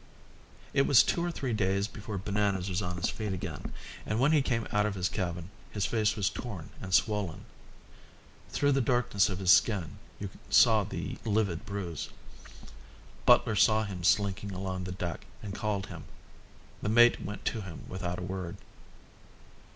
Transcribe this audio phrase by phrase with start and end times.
[0.73, 3.71] It was two or three days before Bananas was on his feet again,
[4.03, 7.45] and when he came out of his cabin his face was torn and swollen.
[8.49, 12.09] Through the darkness of his skin you saw the livid bruise.
[13.27, 16.05] Butler saw him slinking along the deck and called him.
[16.81, 18.57] The mate went to him without a word.